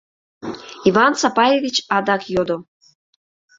[0.87, 2.57] —Иван Сапаевич адак йодо.